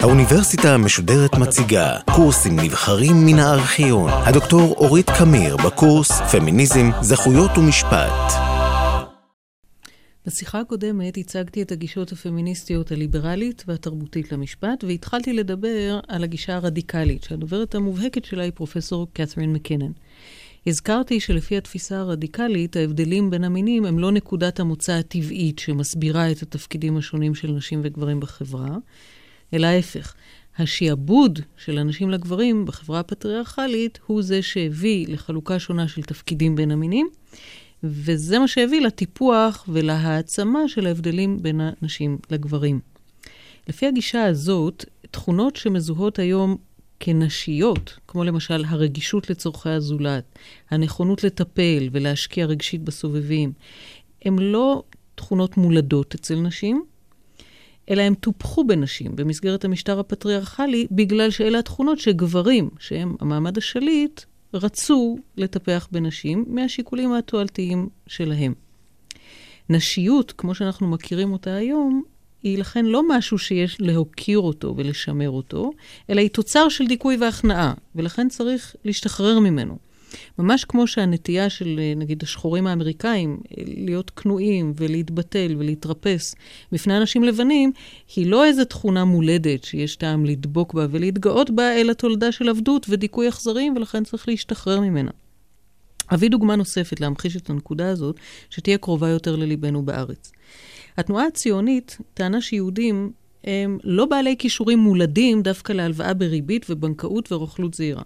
[0.00, 4.10] האוניברסיטה המשודרת מציגה קורסים נבחרים מן הארכיון.
[4.10, 8.32] הדוקטור אורית קמיר בקורס פמיניזם, זכויות ומשפט.
[10.26, 17.74] בשיחה הקודמת הצגתי את הגישות הפמיניסטיות הליברלית והתרבותית למשפט, והתחלתי לדבר על הגישה הרדיקלית, שהדוברת
[17.74, 19.92] המובהקת שלה היא פרופסור קת'רין מקינן.
[20.66, 26.96] הזכרתי שלפי התפיסה הרדיקלית, ההבדלים בין המינים הם לא נקודת המוצא הטבעית שמסבירה את התפקידים
[26.96, 28.76] השונים של נשים וגברים בחברה,
[29.54, 30.14] אלא ההפך.
[30.58, 37.08] השעבוד של הנשים לגברים בחברה הפטריארכלית הוא זה שהביא לחלוקה שונה של תפקידים בין המינים,
[37.84, 42.80] וזה מה שהביא לטיפוח ולהעצמה של ההבדלים בין הנשים לגברים.
[43.68, 46.56] לפי הגישה הזאת, תכונות שמזוהות היום
[47.00, 50.38] כנשיות, כמו למשל הרגישות לצורכי הזולת,
[50.70, 53.52] הנכונות לטפל ולהשקיע רגשית בסובבים,
[54.24, 54.82] הן לא
[55.14, 56.84] תכונות מולדות אצל נשים,
[57.90, 64.20] אלא הם טופחו בנשים במסגרת המשטר הפטריארכלי, בגלל שאלה התכונות שגברים, שהם המעמד השליט,
[64.54, 68.54] רצו לטפח בנשים מהשיקולים התועלתיים שלהם.
[69.70, 72.02] נשיות, כמו שאנחנו מכירים אותה היום,
[72.46, 75.70] היא לכן לא משהו שיש להוקיר אותו ולשמר אותו,
[76.10, 79.76] אלא היא תוצר של דיכוי והכנעה, ולכן צריך להשתחרר ממנו.
[80.38, 86.34] ממש כמו שהנטייה של, נגיד, השחורים האמריקאים, להיות כנועים ולהתבטל ולהתרפס
[86.72, 87.72] בפני אנשים לבנים,
[88.16, 92.86] היא לא איזו תכונה מולדת שיש טעם לדבוק בה ולהתגאות בה, אלא תולדה של עבדות
[92.88, 95.10] ודיכוי אכזריים, ולכן צריך להשתחרר ממנה.
[96.14, 98.16] אביא דוגמה נוספת להמחיש את הנקודה הזאת,
[98.50, 100.32] שתהיה קרובה יותר לליבנו בארץ.
[100.96, 103.12] התנועה הציונית טענה שיהודים
[103.44, 108.02] הם לא בעלי כישורים מולדים דווקא להלוואה בריבית ובנקאות ורוכלות זעירה.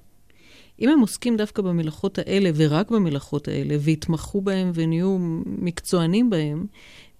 [0.81, 6.67] אם הם עוסקים דווקא במלאכות האלה ורק במלאכות האלה, והתמחו בהם ונהיו מקצוענים בהם,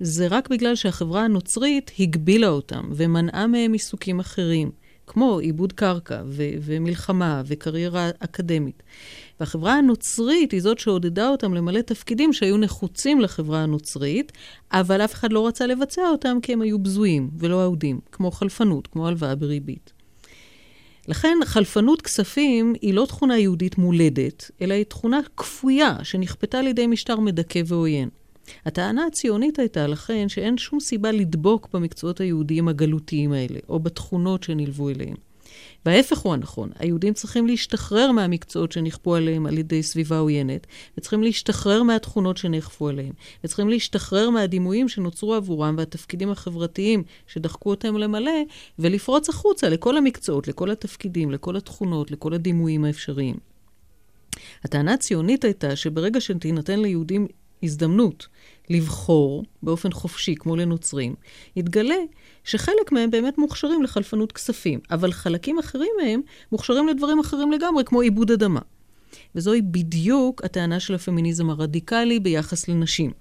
[0.01, 4.71] זה רק בגלל שהחברה הנוצרית הגבילה אותם ומנעה מהם עיסוקים אחרים,
[5.13, 8.83] כמו עיבוד קרקע ו- ומלחמה וקריירה אקדמית.
[9.41, 14.33] והחברה הנוצרית היא זאת שעודדה אותם למלא תפקידים שהיו נחוצים לחברה הנוצרית,
[14.73, 18.87] אבל אף אחד לא רצה לבצע אותם כי הם היו בזויים ולא אהודים, כמו חלפנות,
[18.87, 19.93] כמו הלוואה בריבית.
[21.09, 26.87] לכן חלפנות כספים היא לא תכונה יהודית מולדת, אלא היא תכונה כפויה שנכפתה על ידי
[26.87, 28.09] משטר מדכא ועוין.
[28.67, 34.89] הטענה הציונית הייתה לכן שאין שום סיבה לדבוק במקצועות היהודיים הגלותיים האלה, או בתכונות שנלוו
[34.89, 35.17] אליהם.
[35.87, 40.67] וההפך הוא הנכון, היהודים צריכים להשתחרר מהמקצועות שנכפו עליהם על ידי סביבה עוינת,
[40.99, 43.13] וצריכים להשתחרר מהתכונות שנאכפו עליהם,
[43.45, 48.43] וצריכים להשתחרר מהדימויים שנוצרו עבורם והתפקידים החברתיים שדחקו אותם למלא,
[48.79, 53.37] ולפרוץ החוצה לכל המקצועות, לכל התפקידים, לכל התכונות, לכל הדימויים האפשריים.
[54.65, 57.27] הטענה הציונית הייתה שברגע שתינתן ליהודים
[57.63, 58.29] הזדמנות
[58.71, 61.15] לבחור באופן חופשי, כמו לנוצרים,
[61.57, 61.97] יתגלה
[62.45, 66.21] שחלק מהם באמת מוכשרים לחלפנות כספים, אבל חלקים אחרים מהם
[66.53, 68.61] מוכשרים לדברים אחרים לגמרי, כמו עיבוד אדמה.
[69.35, 73.13] וזוהי בדיוק הטענה של הפמיניזם הרדיקלי ביחס לנשים.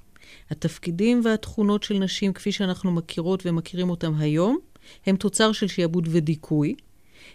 [0.50, 4.58] התפקידים והתכונות של נשים, כפי שאנחנו מכירות ומכירים אותם היום,
[5.06, 6.76] הם תוצר של שיעבוד ודיכוי,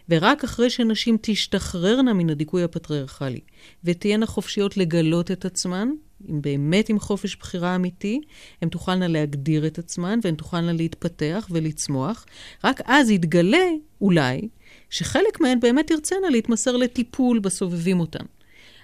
[0.09, 3.41] ורק אחרי שנשים תשתחררנה מן הדיכוי הפטריארכלי
[3.85, 5.89] ותהיינה חופשיות לגלות את עצמן,
[6.31, 8.21] אם באמת עם חופש בחירה אמיתי,
[8.63, 12.27] הן תוכלנה להגדיר את עצמן והן תוכלנה להתפתח ולצמוח.
[12.65, 13.67] רק אז יתגלה,
[14.01, 14.49] אולי,
[14.91, 18.25] שחלק מהן באמת תרצנה להתמסר לטיפול בסובבים אותן.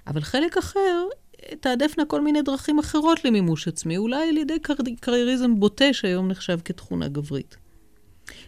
[0.06, 1.06] אבל חלק אחר
[1.60, 4.75] תעדפנה כל מיני דרכים אחרות למימוש עצמי, אולי על ידי קר...
[5.00, 7.56] קרייריזם בוטה שהיום נחשב כתכונה גברית.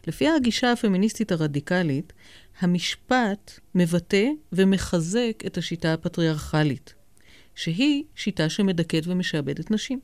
[0.06, 2.12] לפי הגישה הפמיניסטית הרדיקלית,
[2.60, 6.94] המשפט מבטא ומחזק את השיטה הפטריארכלית.
[7.54, 10.00] שהיא שיטה שמדכאת ומשעבדת נשים.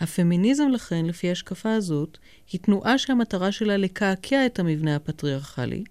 [0.00, 2.18] הפמיניזם לכן, לפי ההשקפה הזאת,
[2.52, 5.84] היא תנועה שהמטרה שלה לקעקע את המבנה הפטריארכלי,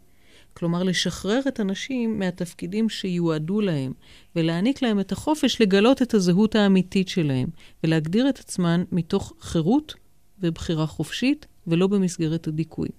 [0.53, 3.94] כלומר לשחרר את הנשים מהתפקידים שיועדו להם,
[4.35, 7.50] ולהעניק להם את החופש לגלות את הזהות האמיתית שלהם,
[7.83, 9.94] ולהגדיר את עצמן מתוך חירות
[10.39, 12.89] ובחירה חופשית, ולא במסגרת הדיכוי.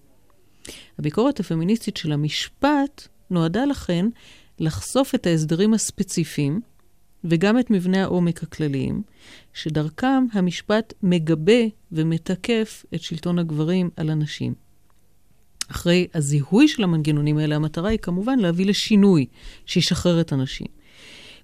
[0.99, 4.07] הביקורת הפמיניסטית של המשפט נועדה לכן
[4.59, 6.61] לחשוף את ההסדרים הספציפיים
[7.25, 9.03] וגם את מבנה העומק הכלליים,
[9.55, 11.63] שדרכם המשפט מגבה
[11.93, 14.55] ומתקף את שלטון הגברים על הנשים.
[15.71, 19.27] אחרי הזיהוי של המנגנונים האלה, המטרה היא כמובן להביא לשינוי
[19.67, 20.67] שישחרר את הנשים.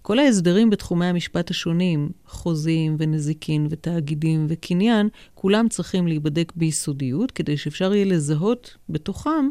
[0.06, 7.94] כל ההסדרים בתחומי המשפט השונים, חוזים ונזיקין ותאגידים וקניין, כולם צריכים להיבדק ביסודיות, כדי שאפשר
[7.94, 9.48] יהיה לזהות בתוכם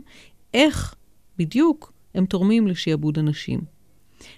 [0.54, 0.96] איך
[1.38, 3.62] בדיוק הם תורמים לשעבוד הנשים.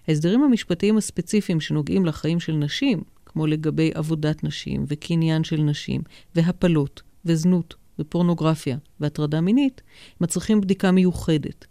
[0.08, 6.02] ההסדרים המשפטיים הספציפיים שנוגעים לחיים של נשים, כמו לגבי עבודת נשים וקניין של נשים
[6.36, 9.82] והפלות וזנות ופורנוגרפיה והטרדה מינית,
[10.22, 11.66] מצריכים בדיקה מיוחדת.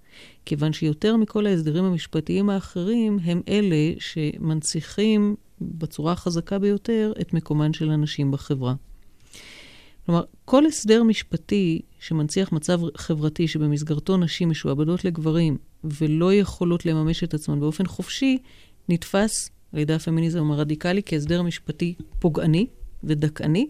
[0.44, 7.90] כיוון שיותר מכל ההסדרים המשפטיים האחרים, הם אלה שמנציחים בצורה החזקה ביותר את מקומן של
[7.90, 8.74] הנשים בחברה.
[10.06, 17.34] כלומר, כל הסדר משפטי שמנציח מצב חברתי שבמסגרתו נשים משועבדות לגברים ולא יכולות לממש את
[17.34, 18.38] עצמן באופן חופשי,
[18.88, 22.66] נתפס על ידי הפמיניזם הרדיקלי כהסדר משפטי פוגעני
[23.04, 23.66] ודכאני,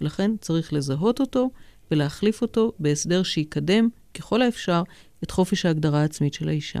[0.00, 1.50] ולכן צריך לזהות אותו
[1.90, 4.82] ולהחליף אותו בהסדר שיקדם ככל האפשר
[5.24, 6.80] את חופש ההגדרה העצמית של האישה.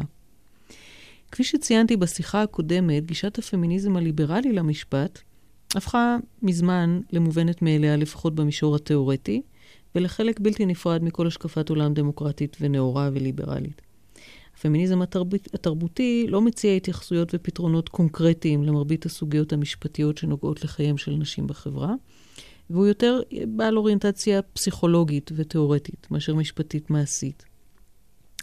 [1.32, 5.20] כפי שציינתי בשיחה הקודמת, גישת הפמיניזם הליברלי למשפט
[5.74, 9.42] הפכה מזמן למובנת מאליה, לפחות במישור התיאורטי,
[9.94, 13.82] ולחלק בלתי נפרד מכל השקפת עולם דמוקרטית ונאורה וליברלית.
[14.56, 21.46] הפמיניזם התרבות, התרבותי לא מציע התייחסויות ופתרונות קונקרטיים למרבית הסוגיות המשפטיות שנוגעות לחייהם של נשים
[21.46, 21.94] בחברה,
[22.70, 27.49] והוא יותר בעל אוריינטציה פסיכולוגית ותיאורטית מאשר משפטית מעשית.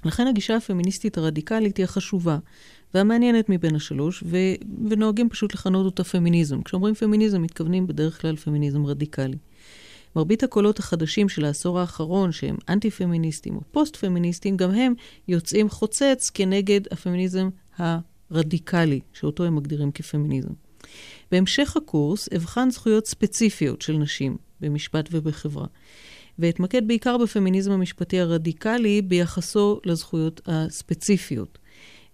[0.06, 2.38] לכן הגישה הפמיניסטית הרדיקלית היא החשובה
[2.94, 4.38] והמעניינת מבין השלוש, ו...
[4.90, 6.62] ונוהגים פשוט לכנות אותה פמיניזם.
[6.62, 9.38] כשאומרים פמיניזם, מתכוונים בדרך כלל פמיניזם רדיקלי.
[10.16, 14.94] מרבית הקולות החדשים של העשור האחרון, שהם אנטי-פמיניסטים או פוסט-פמיניסטים, גם הם
[15.28, 20.54] יוצאים חוצץ כנגד הפמיניזם הרדיקלי, שאותו הם מגדירים כפמיניזם.
[21.32, 25.68] בהמשך הקורס אבחן זכויות ספציפיות של נשים במשפט ובחברה,
[26.40, 31.58] ואתמקד בעיקר בפמיניזם המשפטי הרדיקלי ביחסו לזכויות הספציפיות.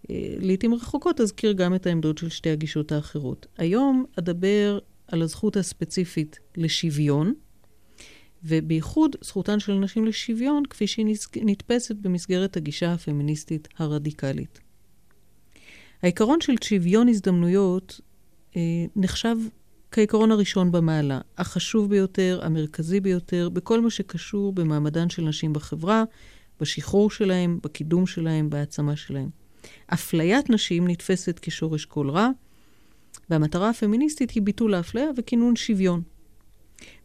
[0.09, 3.45] אה, לעתים רחוקות אזכיר גם את העמדות של שתי הגישות האחרות.
[3.57, 7.33] היום אדבר על הזכות הספציפית לשוויון,
[8.43, 14.59] ובייחוד זכותן של נשים לשוויון כפי שהיא נתפסת במסגרת הגישה הפמיניסטית הרדיקלית.
[16.01, 18.01] העיקרון של שוויון הזדמנויות
[18.55, 18.61] אה,
[18.95, 19.35] נחשב
[19.93, 26.03] כעיקרון הראשון במעלה, החשוב ביותר, המרכזי ביותר, בכל מה שקשור במעמדן של נשים בחברה,
[26.61, 29.29] בשחרור שלהם, בקידום שלהם, בהעצמה שלהם.
[29.87, 32.29] אפליית נשים נתפסת כשורש כל רע,
[33.29, 36.01] והמטרה הפמיניסטית היא ביטול האפליה וכינון שוויון.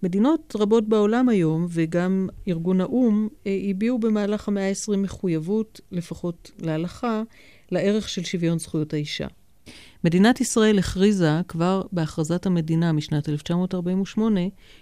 [0.02, 7.23] מדינות רבות בעולם היום, וגם ארגון האו"ם, אה, הביעו במהלך המאה ה-20 מחויבות, לפחות להלכה,
[7.70, 9.26] לערך של שוויון זכויות האישה.
[10.05, 14.41] מדינת ישראל הכריזה כבר בהכרזת המדינה משנת 1948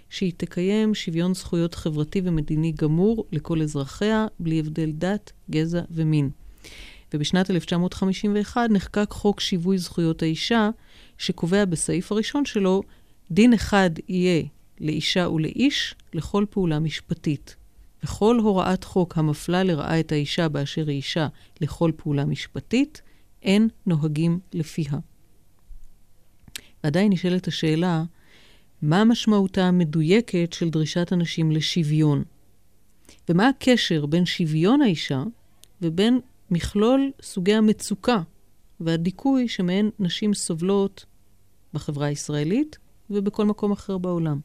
[0.09, 6.29] שהיא תקיים שוויון זכויות חברתי ומדיני גמור לכל אזרחיה, בלי הבדל דת, גזע ומין.
[7.13, 10.69] ובשנת 1951 נחקק חוק שיווי זכויות האישה,
[11.17, 12.81] שקובע בסעיף הראשון שלו,
[13.31, 14.43] דין אחד יהיה
[14.79, 17.55] לאישה ולאיש לכל פעולה משפטית.
[18.03, 21.27] וכל הוראת חוק המפלה לרעה את האישה באשר היא אישה
[21.61, 23.01] לכל פעולה משפטית,
[23.43, 24.91] אין נוהגים לפיה.
[26.83, 28.03] ועדיין נשאלת השאלה,
[28.81, 32.23] מה משמעותה המדויקת של דרישת הנשים לשוויון?
[33.29, 35.23] ומה הקשר בין שוויון האישה
[35.81, 36.19] ובין
[36.51, 38.21] מכלול סוגי המצוקה
[38.79, 41.05] והדיכוי שמהן נשים סובלות
[41.73, 42.77] בחברה הישראלית
[43.09, 44.39] ובכל מקום אחר בעולם.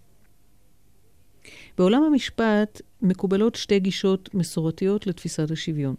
[1.79, 5.95] בעולם המשפט מקובלות שתי גישות מסורתיות לתפיסת השוויון.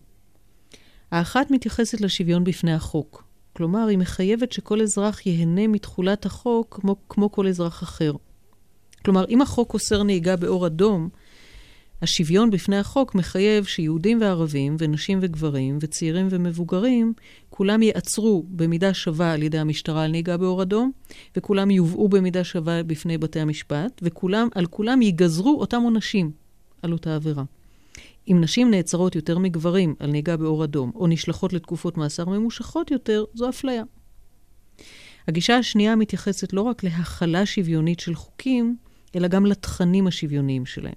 [1.14, 3.24] האחת מתייחסת לשוויון בפני החוק,
[3.54, 8.14] כלומר, היא מחייבת שכל אזרח ייהנה מתכולת החוק כמו, כמו כל אזרח אחר.
[9.06, 11.10] כלומר, אם החוק אוסר נהיגה באור אדום,
[12.02, 17.14] השוויון בפני החוק מחייב שיהודים וערבים, ונשים וגברים, וצעירים ומבוגרים,
[17.50, 20.92] כולם ייעצרו במידה שווה על ידי המשטרה על נהיגה באור אדום,
[21.38, 26.32] וכולם יובאו במידה שווה בפני בתי המשפט, ועל כולם ייגזרו אותם עונשים
[26.82, 27.44] על אותה עבירה.
[28.32, 33.24] אם נשים נעצרות יותר מגברים על נהיגה באור אדום, או נשלחות לתקופות מאסר ממושכות יותר,
[33.34, 33.84] זו אפליה.
[35.28, 38.78] הגישה השנייה מתייחסת לא רק להכלה שוויונית של חוקים,
[39.16, 40.94] אלא גם לתכנים השוויוניים שלהם.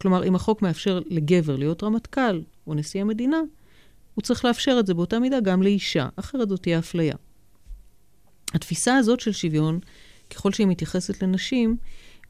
[0.00, 3.40] כלומר, אם החוק מאפשר לגבר להיות רמטכ"ל או נשיא המדינה,
[4.14, 7.14] הוא צריך לאפשר את זה באותה מידה גם לאישה, אחרת זאת תהיה אפליה.
[8.54, 9.78] התפיסה הזאת של שוויון,
[10.30, 11.76] ככל שהיא מתייחסת לנשים,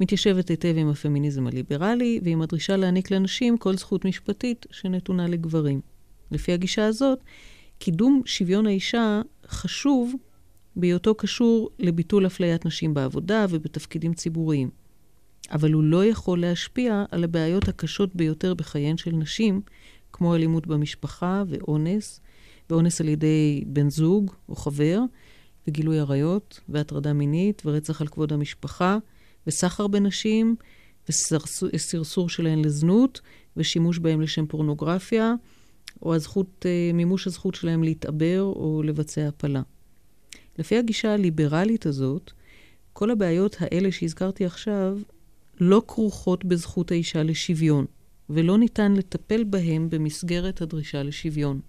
[0.02, 5.80] מתיישבת היטב עם הפמיניזם הליברלי ועם הדרישה להעניק לנשים כל זכות משפטית שנתונה לגברים.
[6.30, 7.18] לפי הגישה הזאת,
[7.78, 10.14] קידום שוויון האישה חשוב
[10.76, 14.70] בהיותו קשור לביטול אפליית נשים בעבודה ובתפקידים ציבוריים.
[15.50, 19.60] אבל הוא לא יכול להשפיע על הבעיות הקשות ביותר בחייהן של נשים,
[20.12, 22.20] כמו אלימות במשפחה ואונס,
[22.70, 25.00] ואונס על ידי בן זוג או חבר,
[25.68, 28.98] וגילוי עריות, והטרדה מינית, ורצח על כבוד המשפחה,
[29.46, 30.56] וסחר בנשים,
[31.08, 33.20] וסרסור שלהן לזנות,
[33.56, 35.34] ושימוש בהם לשם פורנוגרפיה,
[36.02, 39.62] או הזכות, אה, מימוש הזכות שלהם להתעבר או לבצע הפלה.
[40.58, 42.30] לפי הגישה הליברלית הזאת,
[42.92, 44.98] כל הבעיות האלה שהזכרתי עכשיו
[45.60, 47.86] לא כרוכות בזכות האישה לשוויון,
[48.30, 51.60] ולא ניתן לטפל בהן במסגרת הדרישה לשוויון.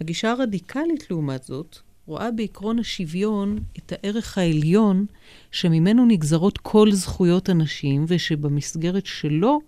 [0.00, 1.78] הגישה הרדיקלית, לעומת זאת,
[2.10, 5.06] רואה בעקרון השוויון את הערך העליון
[5.50, 9.60] שממנו נגזרות כל זכויות הנשים, ושבמסגרת שלו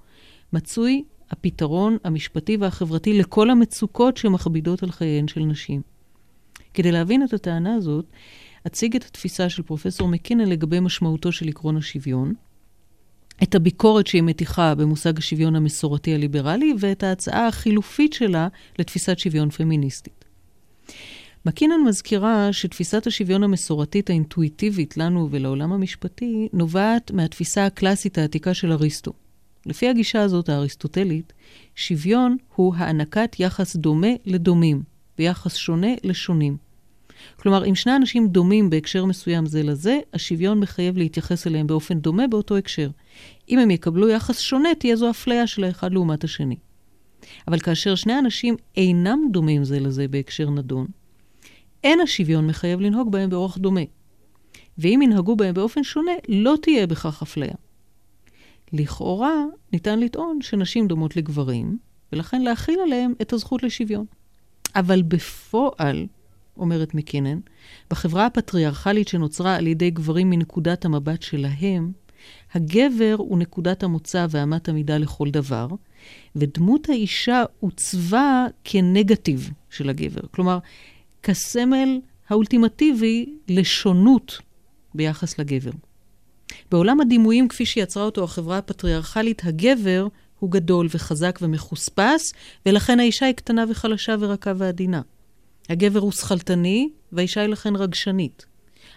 [0.52, 5.82] מצוי הפתרון המשפטי והחברתי לכל המצוקות שמכבידות על חייהן של נשים.
[6.74, 8.04] כדי להבין את הטענה הזאת,
[8.66, 12.34] אציג את התפיסה של פרופסור מקינן לגבי משמעותו של עקרון השוויון,
[13.42, 20.21] את הביקורת שהיא מתיחה במושג השוויון המסורתי הליברלי, ואת ההצעה החילופית שלה לתפיסת שוויון פמיניסטית.
[21.46, 29.12] מקינן מזכירה שתפיסת השוויון המסורתית האינטואיטיבית לנו ולעולם המשפטי נובעת מהתפיסה הקלאסית העתיקה של אריסטו.
[29.66, 31.32] לפי הגישה הזאת, האריסטוטלית,
[31.74, 34.82] שוויון הוא הענקת יחס דומה לדומים,
[35.18, 36.56] ויחס שונה לשונים.
[37.36, 42.26] כלומר, אם שני אנשים דומים בהקשר מסוים זה לזה, השוויון מחייב להתייחס אליהם באופן דומה
[42.26, 42.90] באותו הקשר.
[43.48, 46.56] אם הם יקבלו יחס שונה, תהיה זו אפליה של האחד לעומת השני.
[47.48, 50.86] אבל כאשר שני אנשים אינם דומים זה לזה בהקשר נדון,
[51.84, 53.80] אין השוויון מחייב לנהוג בהם באורח דומה.
[54.78, 57.54] ואם ינהגו בהם באופן שונה, לא תהיה בכך אפליה.
[58.72, 61.78] לכאורה, ניתן לטעון שנשים דומות לגברים,
[62.12, 64.04] ולכן להכיל עליהם את הזכות לשוויון.
[64.76, 66.06] אבל בפועל,
[66.56, 67.38] אומרת מקינן,
[67.90, 71.92] בחברה הפטריארכלית שנוצרה על ידי גברים מנקודת המבט שלהם,
[72.54, 75.68] הגבר הוא נקודת המוצא ואמת המידה לכל דבר,
[76.36, 80.20] ודמות האישה עוצבה כנגטיב של הגבר.
[80.30, 80.58] כלומר,
[81.22, 84.38] כסמל האולטימטיבי לשונות
[84.94, 85.70] ביחס לגבר.
[86.70, 90.06] בעולם הדימויים כפי שיצרה אותו החברה הפטריארכלית, הגבר
[90.38, 92.32] הוא גדול וחזק ומחוספס,
[92.66, 95.00] ולכן האישה היא קטנה וחלשה ורכה ועדינה.
[95.68, 98.46] הגבר הוא שכלתני, והאישה היא לכן רגשנית.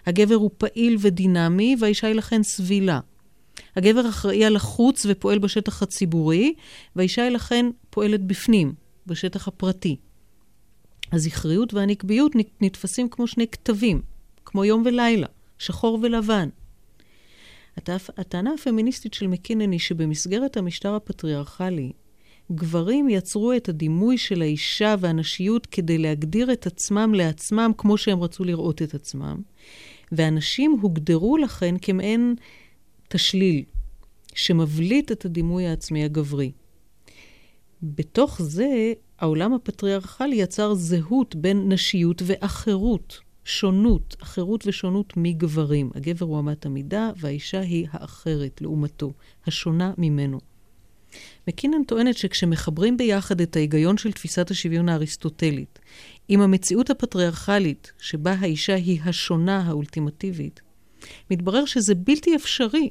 [0.06, 3.00] הגבר הוא פעיל ודינמי, והאישה היא לכן סבילה.
[3.76, 6.54] הגבר אחראי על החוץ ופועל בשטח הציבורי,
[6.96, 8.74] והאישה היא לכן פועלת בפנים,
[9.06, 9.96] בשטח הפרטי.
[11.12, 14.02] הזכריות והנקביות נתפסים כמו שני כתבים,
[14.44, 15.26] כמו יום ולילה,
[15.58, 16.48] שחור ולבן.
[18.16, 21.92] הטענה הפמיניסטית של מקינן היא שבמסגרת המשטר הפטריארכלי,
[22.52, 28.44] גברים יצרו את הדימוי של האישה והנשיות כדי להגדיר את עצמם לעצמם כמו שהם רצו
[28.44, 29.42] לראות את עצמם,
[30.12, 32.34] והנשים הוגדרו לכן כמעין
[33.08, 33.62] תשליל
[34.34, 36.52] שמבליט את הדימוי העצמי הגברי.
[37.82, 45.90] בתוך זה, העולם הפטריארכלי יצר זהות בין נשיות ואחרות, שונות, אחרות ושונות מגברים.
[45.94, 49.12] הגבר הוא אמת המידה והאישה היא האחרת לעומתו,
[49.46, 50.40] השונה ממנו.
[51.48, 55.78] מקינן טוענת שכשמחברים ביחד את ההיגיון של תפיסת השוויון האריסטוטלית
[56.28, 60.60] עם המציאות הפטריארכלית, שבה האישה היא השונה האולטימטיבית,
[61.30, 62.90] מתברר שזה בלתי אפשרי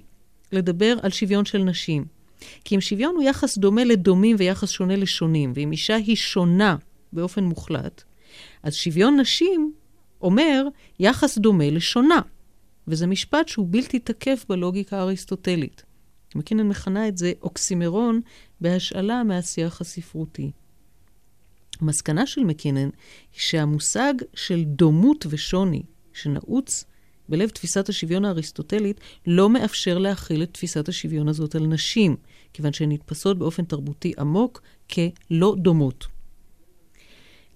[0.52, 2.15] לדבר על שוויון של נשים.
[2.64, 6.76] כי אם שוויון הוא יחס דומה לדומים ויחס שונה לשונים, ואם אישה היא שונה
[7.14, 8.04] באופן מוחלט,
[8.64, 9.74] אז שוויון נשים
[10.22, 10.68] אומר
[11.00, 12.22] יחס דומה לשונה.
[12.88, 15.84] וזה משפט שהוא בלתי תקף בלוגיקה האריסטוטלית.
[16.36, 18.22] מקינן מכנה את זה אוקסימרון
[18.62, 20.52] בהשאלה מהשיח הספרותי.
[21.82, 22.90] המסקנה של מקינן
[23.34, 26.86] היא שהמושג של דומות ושוני, שנעוץ
[27.30, 32.16] בלב תפיסת השוויון האריסטוטלית, לא מאפשר להכיל את תפיסת השוויון הזאת על נשים,
[32.54, 36.08] כיוון שהן נתפסות באופן תרבותי עמוק כלא דומות.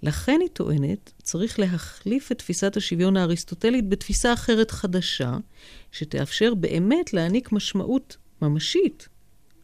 [0.04, 5.38] לכן היא טוענת, צריך להחליף את תפיסת השוויון האריסטוטלית בתפיסה אחרת חדשה,
[5.92, 9.08] שתאפשר באמת להעניק משמעות ממשית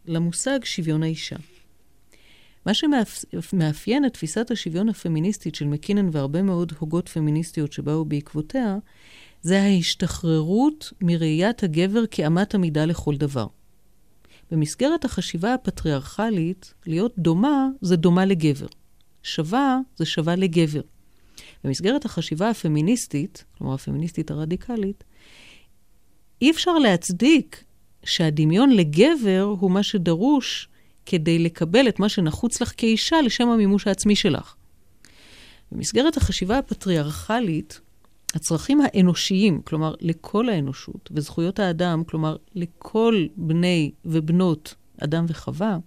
[0.05, 1.35] למושג שוויון האישה.
[2.65, 2.73] מה
[3.41, 8.77] שמאפיין את תפיסת השוויון הפמיניסטית של מקינן והרבה מאוד הוגות פמיניסטיות שבאו בעקבותיה,
[9.45, 13.47] זה ההשתחררות מראיית הגבר כאמת המידה לכל דבר.
[14.51, 18.65] במסגרת החשיבה הפטריארכלית, להיות דומה זה דומה לגבר.
[19.23, 20.81] שווה זה שווה לגבר.
[21.63, 25.03] במסגרת החשיבה הפמיניסטית, כלומר הפמיניסטית הרדיקלית,
[26.41, 27.63] אי אפשר להצדיק
[28.03, 30.69] שהדמיון לגבר הוא מה שדרוש
[31.05, 34.55] כדי לקבל את מה שנחוץ לך כאישה לשם המימוש העצמי שלך.
[35.71, 37.81] במסגרת החשיבה הפטריארכלית,
[38.35, 45.77] הצרכים האנושיים, כלומר לכל האנושות, וזכויות האדם, כלומר לכל בני ובנות אדם וחווה,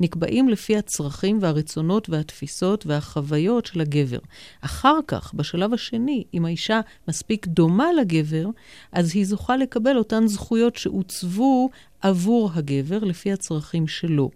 [0.00, 4.18] נקבעים לפי הצרכים והרצונות והתפיסות והחוויות של הגבר.
[4.60, 8.46] אחר כך, בשלב השני, אם האישה מספיק דומה לגבר,
[8.92, 11.70] אז היא זוכה לקבל אותן זכויות שעוצבו
[12.00, 14.30] עבור הגבר לפי הצרכים שלו.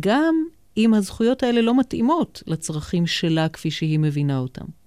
[0.00, 0.34] גם
[0.76, 4.85] אם הזכויות האלה לא מתאימות לצרכים שלה כפי שהיא מבינה אותם.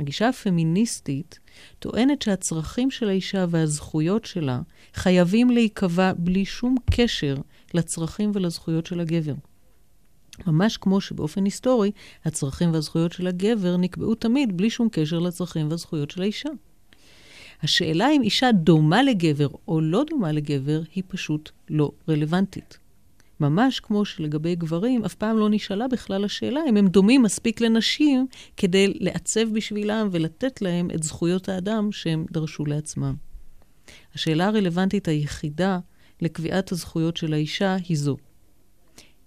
[0.00, 1.38] הגישה הפמיניסטית
[1.78, 4.60] טוענת שהצרכים של האישה והזכויות שלה
[4.94, 7.36] חייבים להיקבע בלי שום קשר
[7.74, 9.34] לצרכים ולזכויות של הגבר.
[10.46, 11.90] ממש כמו שבאופן היסטורי,
[12.24, 16.48] הצרכים והזכויות של הגבר נקבעו תמיד בלי שום קשר לצרכים והזכויות של האישה.
[17.62, 22.78] השאלה אם אישה דומה לגבר או לא דומה לגבר היא פשוט לא רלוונטית.
[23.48, 28.26] ממש כמו שלגבי גברים, אף פעם לא נשאלה בכלל השאלה אם הם דומים מספיק לנשים
[28.56, 33.14] כדי לעצב בשבילם ולתת להם את זכויות האדם שהם דרשו לעצמם.
[34.14, 35.78] השאלה הרלוונטית היחידה
[36.22, 38.16] לקביעת הזכויות של האישה היא זו.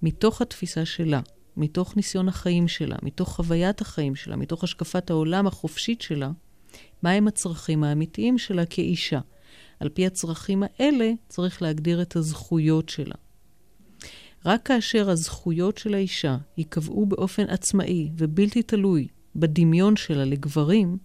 [0.02, 1.22] מתוך התפיסה שלה,
[1.58, 6.32] מתוך ניסיון החיים שלה, מתוך חוויית החיים שלה, מתוך השקפת העולם החופשית שלה,
[7.04, 9.20] מהם הצרכים האמיתיים שלה כאישה.
[9.80, 13.16] על פי הצרכים האלה צריך להגדיר את הזכויות שלה.
[14.48, 20.98] רק כאשר הזכויות של האישה ייקבעו באופן עצמאי ובלתי תלוי בדמיון שלה לגברים,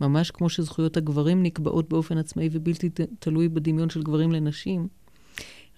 [0.00, 4.88] ממש כמו שזכויות הגברים נקבעות באופן עצמאי ובלתי תלוי בדמיון של גברים לנשים,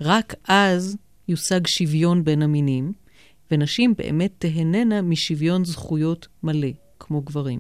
[0.01, 0.97] רק אז
[1.29, 2.93] יושג שוויון בין המינים,
[3.51, 6.69] ונשים באמת תהננה משוויון זכויות מלא,
[7.01, 7.59] כמו גברים.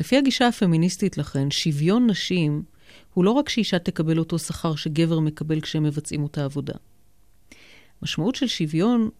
[0.00, 2.62] לפי הגישה הפמיניסטית לכן, שוויון נשים
[3.14, 6.74] הוא לא רק שאישה תקבל אותו שכר שגבר מקבל כשהם מבצעים אותה עבודה.
[8.02, 9.10] משמעות של שוויון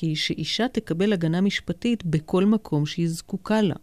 [0.00, 3.74] היא שאישה תקבל הגנה משפטית בכל מקום שהיא זקוקה לה.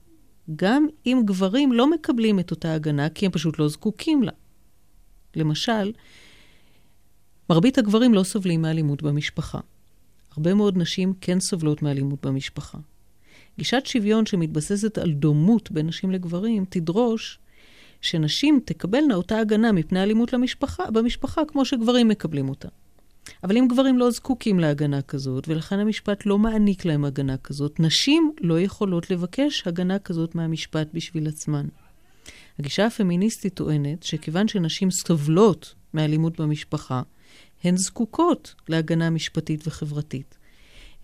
[0.55, 4.31] גם אם גברים לא מקבלים את אותה הגנה כי הם פשוט לא זקוקים לה.
[5.35, 5.91] למשל,
[7.49, 9.59] מרבית הגברים לא סובלים מאלימות במשפחה.
[10.31, 12.77] הרבה מאוד נשים כן סובלות מאלימות במשפחה.
[13.57, 17.39] גישת שוויון שמתבססת על דומות בין נשים לגברים תדרוש
[18.01, 22.67] שנשים תקבלנה אותה הגנה מפני אלימות למשפחה, במשפחה כמו שגברים מקבלים אותה.
[23.43, 28.31] אבל אם גברים לא זקוקים להגנה כזאת, ולכן המשפט לא מעניק להם הגנה כזאת, נשים
[28.41, 31.65] לא יכולות לבקש הגנה כזאת מהמשפט בשביל עצמן.
[32.59, 37.01] הגישה הפמיניסטית טוענת שכיוון שנשים סובלות מאלימות במשפחה,
[37.63, 40.37] הן זקוקות להגנה משפטית וחברתית.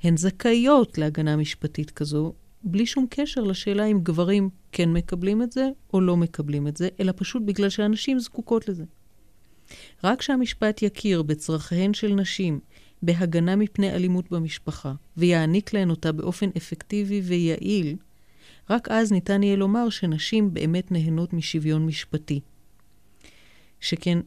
[0.04, 2.34] הן זכאיות להגנה משפטית כזו,
[2.64, 6.90] בלי שום קשר לשאלה אם גברים כן מקבלים את זה או לא מקבלים את זה,
[7.00, 8.84] אלא פשוט בגלל שהנשים זקוקות לזה.
[10.04, 12.60] רק כשהמשפט יכיר בצרכיהן של נשים
[13.02, 17.96] בהגנה מפני אלימות במשפחה, ויעניק להן אותה באופן אפקטיבי ויעיל,
[18.70, 22.40] רק אז ניתן יהיה לומר שנשים באמת נהנות משוויון משפטי.
[23.80, 24.20] שכן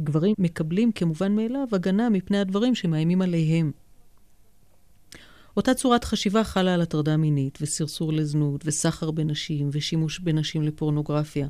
[0.00, 3.72] גברים מקבלים כמובן מאליו הגנה מפני הדברים שמאיימים עליהם.
[5.56, 11.48] אותה צורת חשיבה חלה על הטרדה מינית וסרסור לזנות וסחר בנשים ושימוש בנשים לפורנוגרפיה.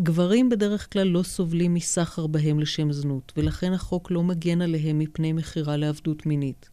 [0.00, 5.32] גברים בדרך כלל לא סובלים מסחר בהם לשם זנות, ולכן החוק לא מגן עליהם מפני
[5.32, 6.68] מכירה לעבדות מינית.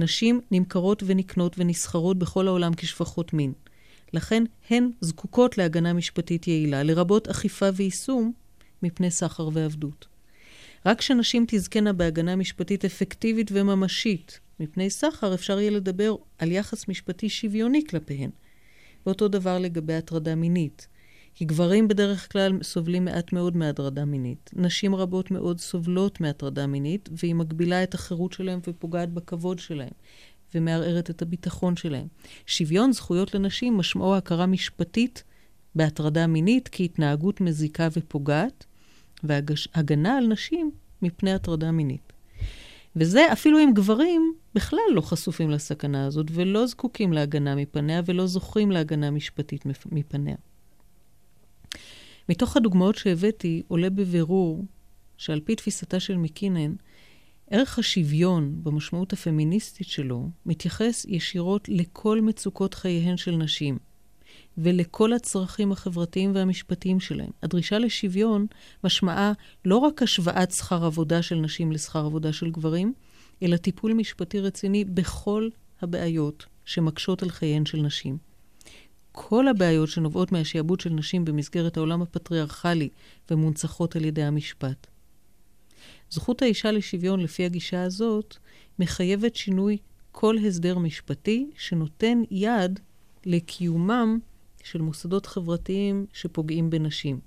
[0.00, 3.52] נשים נמכרות ונקנות ונסחרות בכל העולם כשפחות מין.
[4.12, 8.32] לכן הן זקוקות להגנה משפטית יעילה, לרבות אכיפה ויישום
[8.82, 10.06] מפני סחר ועבדות.
[10.86, 17.28] רק כשנשים תזכנה בהגנה משפטית אפקטיבית וממשית מפני סחר, אפשר יהיה לדבר על יחס משפטי
[17.28, 18.30] שוויוני כלפיהן.
[19.06, 20.88] ואותו דבר לגבי הטרדה מינית.
[21.34, 24.50] כי גברים בדרך כלל סובלים מעט מאוד מהטרדה מינית.
[24.52, 29.92] נשים רבות מאוד סובלות מהטרדה מינית, והיא מגבילה את החירות שלהם ופוגעת בכבוד שלהם,
[30.54, 32.06] ומערערת את הביטחון שלהם.
[32.46, 35.24] שוויון זכויות לנשים משמעו הכרה משפטית
[35.74, 38.64] בהטרדה מינית כהתנהגות מזיקה ופוגעת,
[39.22, 40.70] והגנה על נשים
[41.02, 42.12] מפני הטרדה מינית.
[42.96, 48.70] וזה אפילו אם גברים בכלל לא חשופים לסכנה הזאת ולא זקוקים להגנה מפניה ולא זוכים
[48.70, 50.36] להגנה משפטית מפניה.
[52.28, 54.64] מתוך הדוגמאות שהבאתי עולה בבירור
[55.16, 56.74] שעל פי תפיסתה של מקינן,
[57.50, 63.78] ערך השוויון במשמעות הפמיניסטית שלו מתייחס ישירות לכל מצוקות חייהן של נשים
[64.58, 67.30] ולכל הצרכים החברתיים והמשפטיים שלהם.
[67.42, 68.46] הדרישה לשוויון
[68.84, 69.32] משמעה
[69.64, 72.92] לא רק השוואת שכר עבודה של נשים לשכר עבודה של גברים,
[73.42, 75.48] אלא טיפול משפטי רציני בכל
[75.82, 78.33] הבעיות שמקשות על חייהן של נשים.
[79.16, 82.88] כל הבעיות שנובעות מהשעבוד של נשים במסגרת העולם הפטריארכלי
[83.30, 84.86] ומונצחות על ידי המשפט.
[86.10, 88.36] זכות האישה לשוויון לפי הגישה הזאת
[88.78, 89.78] מחייבת שינוי
[90.12, 92.80] כל הסדר משפטי שנותן יד
[93.26, 94.18] לקיומם
[94.64, 97.20] של מוסדות חברתיים שפוגעים בנשים.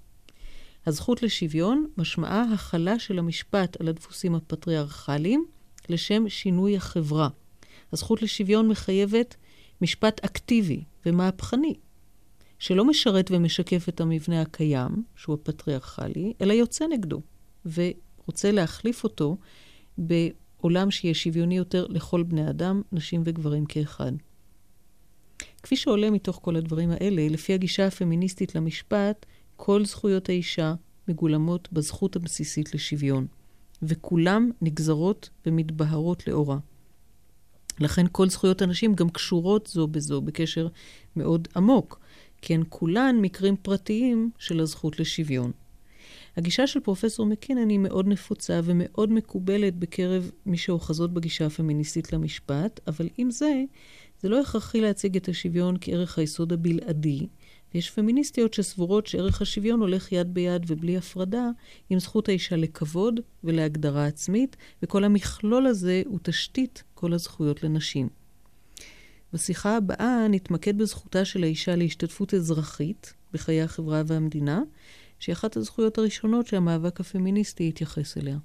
[0.86, 5.46] הזכות לשוויון משמעה הכלה של המשפט על הדפוסים הפטריארכליים
[5.90, 7.30] לשם שינוי החברה.
[7.94, 9.36] הזכות לשוויון מחייבת
[9.82, 11.74] משפט אקטיבי ומהפכני,
[12.60, 17.22] שלא משרת ומשקף את המבנה הקיים, שהוא הפטריארכלי, אלא יוצא נגדו,
[17.66, 19.38] ורוצה להחליף אותו
[19.98, 24.12] בעולם שיהיה שוויוני יותר לכל בני אדם, נשים וגברים כאחד.
[25.64, 30.74] כפי שעולה מתוך כל הדברים האלה, לפי הגישה הפמיניסטית למשפט, כל זכויות האישה
[31.08, 33.28] מגולמות בזכות הבסיסית לשוויון,
[33.82, 36.58] וכולם נגזרות ומתבהרות לאורה.
[37.80, 40.68] לכן כל זכויות הנשים גם קשורות זו בזו בקשר
[41.16, 42.00] מאוד עמוק,
[42.42, 45.52] כי הן כולן מקרים פרטיים של הזכות לשוויון.
[46.38, 52.80] הגישה של פרופסור מקינן היא מאוד נפוצה ומאוד מקובלת בקרב מי שאוחזות בגישה הפמיניסטית למשפט,
[52.88, 53.64] אבל עם זה,
[54.22, 57.28] זה לא הכרחי להציג את השוויון כערך היסוד הבלעדי,
[57.74, 61.50] ויש פמיניסטיות שסבורות שערך השוויון הולך יד ביד ובלי הפרדה
[61.90, 68.10] עם זכות האישה לכבוד ולהגדרה עצמית, וכל המכלול הזה הוא תשתית כל הזכויות לנשים.
[69.34, 74.62] בשיחה הבאה נתמקד בזכותה של האישה להשתתפות אזרחית בחיי החברה והמדינה,
[75.20, 78.38] שהיא אחת הזכויות הראשונות שהמאבק הפמיניסטי התייחס אליה.